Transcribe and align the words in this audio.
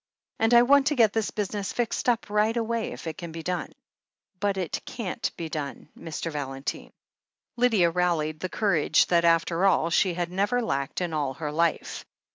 And 0.39 0.55
I 0.55 0.63
want 0.63 0.87
to 0.87 0.95
get 0.95 1.13
this 1.13 1.29
business 1.29 1.71
fixed 1.73 2.09
up 2.09 2.31
right 2.31 2.57
away 2.57 2.91
if 2.91 3.05
it 3.05 3.19
can 3.19 3.31
be 3.31 3.43
done." 3.43 3.71
"But 4.39 4.57
it 4.57 4.81
can't 4.83 5.29
be 5.37 5.47
done, 5.47 5.89
Mr. 5.95 6.31
Valentine." 6.31 6.91
Lydia 7.55 7.91
rallied 7.91 8.39
the 8.39 8.49
courage 8.49 9.05
that, 9.09 9.25
after 9.25 9.63
all, 9.63 9.91
she 9.91 10.15
had 10.15 10.31
never 10.31 10.59
lacked 10.59 11.01
in 11.01 11.13
all 11.13 11.35
her 11.35 11.51
life. 11.51 12.03